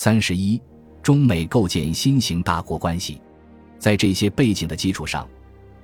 [0.00, 0.62] 三十一，
[1.02, 3.20] 中美构建新型大国关系，
[3.80, 5.28] 在这些背景的基础上，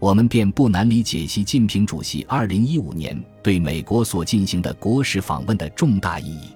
[0.00, 6.48] 我们便不难理解习近平主席二零一五年对美国所进行的国事访问的重大意义。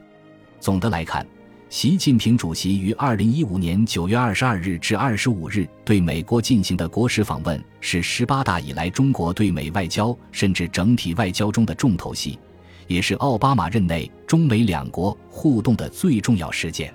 [0.59, 1.25] 总的来看，
[1.69, 12.37] 习近平主席于二零一五年九月二十二日至二十五日对美国进行的国事访问，是十八大以来中国对美外交甚至整体外交中的重头戏，
[12.89, 16.93] 也是奥巴马任内中美两国互动的最重要事件。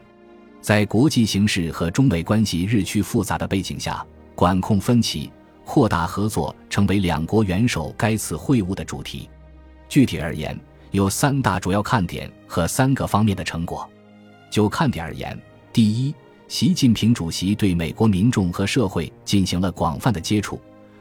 [0.61, 4.05] 在国际形势和中美关系日趋复杂的背景下，
[4.35, 5.31] 管控分歧、
[5.65, 9.29] 扩大合作成为两国元首该次会晤的主题。
[9.87, 10.59] 具体而言，
[10.91, 13.89] 有三大主要看点和三个方面的成果。
[14.51, 15.39] 就看点而言，
[15.71, 16.13] 第一，
[16.47, 20.59] 习近平主席对美国民众和社会进行了广泛的接触，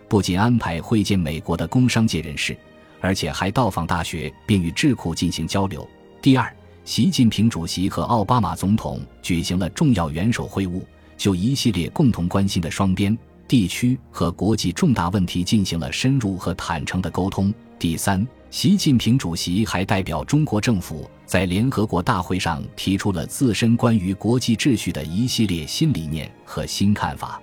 [0.08, 2.56] 不仅安排会见美国的工商界人士，
[3.00, 5.86] 而且还到访大学并与智库进行交流。
[6.22, 6.54] 第二，
[6.88, 10.80] 习近平主席和奥巴马总统举行了重要元首会晤，
[11.18, 13.16] 就一系列共同关心的双边、
[13.46, 17.52] 地区和国际重大问题进行了深入和坦诚的沟通。
[17.78, 27.38] 第三，习近平主席还代表中国政府在联合国大会上提出了自身关于国际秩序的一系列新理念和新看法。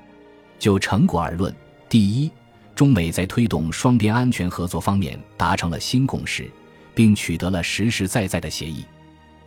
[0.58, 1.56] 就成果而论，
[1.88, 2.32] 第一，
[2.74, 6.50] 中美在推动双边安全合作方面达成了新共识，
[6.96, 8.84] 并取得了实实在在的协议。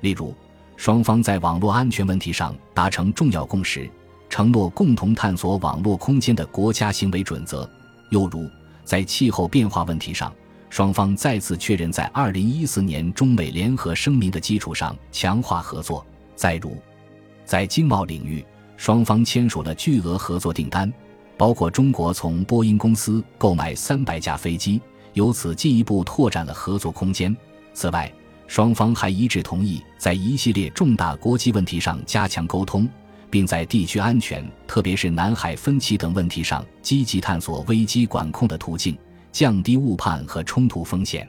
[0.01, 0.35] 例如，
[0.77, 3.91] 双方在网络安全问题上达成重要共识，
[4.29, 7.69] 承诺共同探索网络空间的国家行为准则；
[8.11, 8.49] 又如，
[8.85, 10.33] 在气候变化问题上，
[10.71, 16.05] 双方再次确认在二零一四年中美联合声明的基础上强化合作；
[16.37, 16.77] 再如，
[17.45, 18.45] 在经贸领域，
[18.77, 20.93] 双方签署了巨额合作订单，
[21.37, 24.81] 包括中国从波音公司购买三百架飞机，
[25.15, 27.37] 由此进一步拓展了合作空间。
[27.73, 28.13] 此外，
[28.49, 32.89] 双方还一致同意在一系列重大国际问题上加强沟通，
[33.31, 38.99] 并在地区安全，特别是南海分歧等问题上积极探索危机管控的途径，
[39.31, 41.29] 降低误判和冲突风险。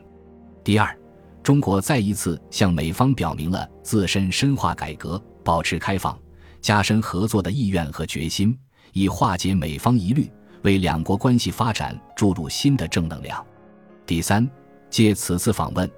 [0.64, 0.98] 第二，
[1.44, 6.18] 中国再一次向美方表明了自身深化改革、保持开放、
[6.62, 8.58] 加深合作的意愿和决心，
[8.94, 13.46] 以化解美方疑虑，为两国关系发展注入新的正能量。
[14.06, 14.50] 第三，
[14.90, 15.90] 借此次访问。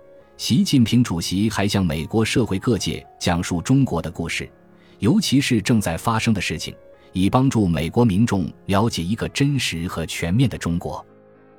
[0.42, 4.50] 习近平主席还向美国社会各界讲述中国的故事，
[4.98, 6.74] 尤其是正在发生的事情，
[7.14, 11.06] 以帮助美国民众了解一个真实和全面的中国。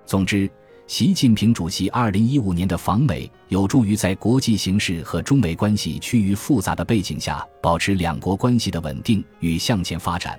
[0.04, 0.50] 总之，
[0.88, 10.36] 习近平主席2015年的访美有助于在国际形势和中美关系趋于复杂的背景下，保持两国关系的稳定与向前发展，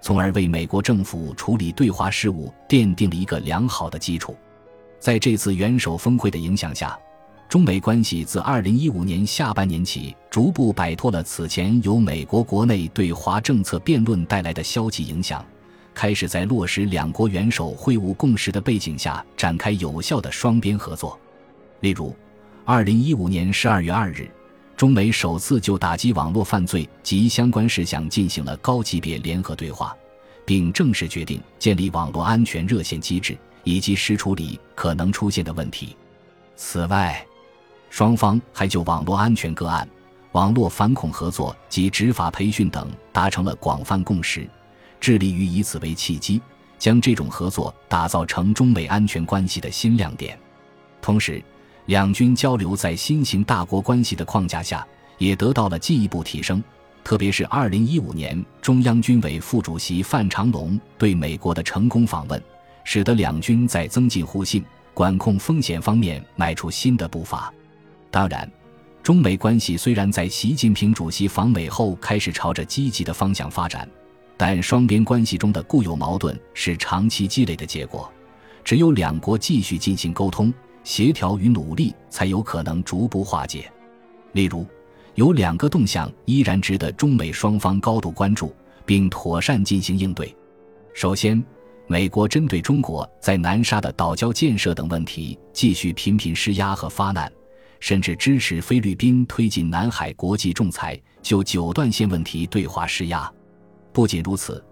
[0.00, 4.36] 从而为美国政府处理对华事务奠定了一个良好的基础。
[5.00, 6.96] 在这次元首峰会的影响下。
[7.50, 15.44] 中美关系自二零一五年下半年起，逐步摆脱了此前由美国国内对华政策辩论带来的消极影响，
[15.92, 21.18] 开始在落实两国元首会晤共识的背景下展开有效的双边合作。
[21.80, 22.14] 例如，
[22.64, 24.30] 二零一五年十二月二日，
[24.76, 29.92] 中美首次就打击网络犯罪及相关事项进行了高级别联合对话，
[30.44, 35.96] 并正式决定建立网络安全热线机制，以及实处理可能出现的问题。
[36.54, 37.26] 此外，
[37.90, 39.86] 双方还就网络安全个案、
[40.32, 44.48] 网络反恐合作及执法培训等达成了广泛共识，
[45.00, 46.40] 致力于以此为契机，
[46.78, 50.38] 将这种合作打造成中美安全关系的新亮点。
[51.02, 51.42] 同时，
[51.86, 54.86] 两军交流在新型大国关系的框架下
[55.18, 56.62] 也得到了进一步提升。
[57.02, 62.40] 特别是2015年中央军委副主席范长龙对美国的成功访问，
[62.84, 64.64] 使得两军在增进互信、
[64.94, 67.52] 管控风险方面迈出新的步伐。
[68.10, 68.50] 当然，
[69.02, 73.88] 中美关系虽然在习近平主席访美后开始朝着积极的方向发展，
[74.36, 78.10] 但双边关系中的固有矛盾是长期积累的结果。
[78.62, 80.52] 只有两国继续进行沟通、
[80.84, 83.70] 协调与努力，才有可能逐步化解。
[84.32, 84.66] 例如，
[85.14, 88.54] 有两个动向依然值得中美双方高度关注，
[88.84, 90.34] 并妥善进行应对。
[90.94, 91.42] 首先，
[91.86, 97.32] 美国针对中国在南沙的岛礁建设等问题继续频频施压和发难。
[97.80, 103.30] 甚至支持菲律宾推进南海国际仲裁，就九段线问题对华施压。
[103.92, 104.62] 不仅如此，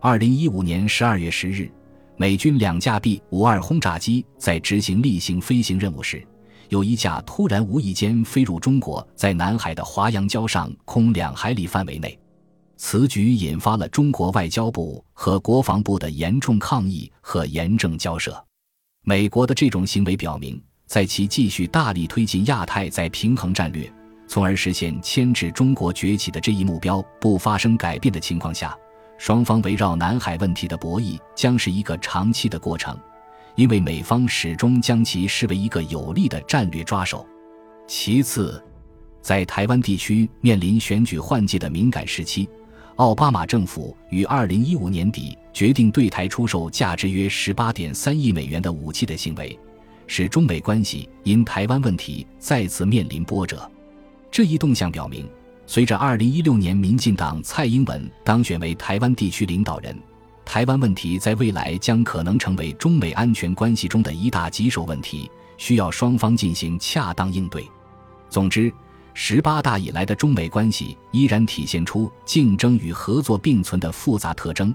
[0.00, 1.70] 二零一五年十二月十日，
[2.16, 6.26] 美军两架 B 五二轰炸机在执行例行飞行任务时，
[6.70, 12.18] 有一架突然无意间飞入中国在南海的华阳礁上空两海里范围内。
[12.76, 18.44] 此举引发了中国外交部和国防部的严重抗议和严正交涉。
[19.04, 20.60] 美国的这种行为表明。
[20.94, 23.92] 在其继续大力推进亚太再平衡战略，
[24.28, 28.78] 从而实现牵制中国崛起的这一目标不发生改变的情况下，
[29.18, 32.96] 双方围绕南海问题的博弈将是一个长期的过程，
[33.56, 37.26] 因为美方始终将其视为一个有力的战略抓手。
[37.88, 38.64] 其次，
[39.20, 42.48] 在台湾地区面临选举换届的敏感时期，
[42.94, 49.58] 奥巴马政府于二零一五年底决定对台出售价值约十八点三亿美元的武器的行为，
[50.06, 53.70] 使中美关系因台湾问题再次面临波折。
[54.30, 55.28] 这一动向表明，
[55.66, 59.96] 随着二零一六年民进党蔡英文当选为台湾地区领导人，
[60.44, 67.64] 台湾问题在未来将可能成为中美安全关系中的一大棘手问题，需要双方进行恰当应对。
[68.28, 68.72] 总之，
[69.14, 74.74] 十八大以来的中美关系依然体现出竞争与合作并存的复杂特征，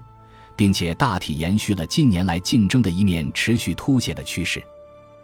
[0.56, 4.62] 并且大体延续了近年来竞争的一面持续凸显的趋势。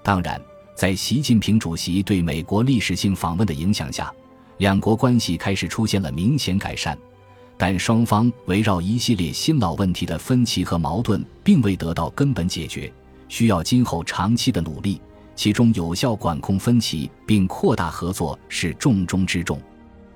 [0.06, 0.40] 当然，
[0.76, 4.14] 在习近平主席对美国历史性访问的影响下，
[4.58, 6.96] 两国关系开始出现了明显改善，
[7.56, 12.92] 但双方围绕一系列新老问题的分歧和矛盾并未得到根本解决，
[13.28, 15.00] 需要今后长期的努力。
[15.34, 19.60] 其中，有效管控分歧并扩大合作是重中之重。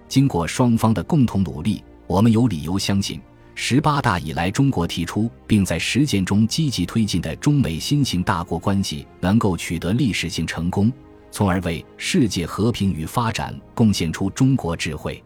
[0.07, 3.21] 经过双方的共同努力，我们有理由相信，
[3.55, 10.93] 十八大以来中国提出并在实践中积极推进的中美新型大国关系能够取得历史性成功。
[11.31, 15.23] 从而为世界和平与发展贡献出中国智慧。